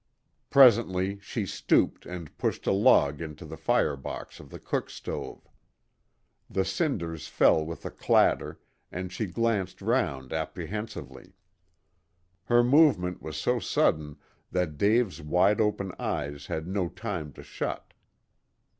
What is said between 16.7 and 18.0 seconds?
time to shut.